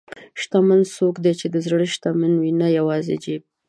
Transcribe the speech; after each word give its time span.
شتمن 0.41 0.81
څوک 0.95 1.15
دی 1.23 1.33
چې 1.39 1.47
د 1.53 1.55
زړه 1.65 1.85
شتمن 1.93 2.33
وي، 2.41 2.51
نه 2.61 2.67
یوازې 2.77 3.15
جیب. 3.23 3.41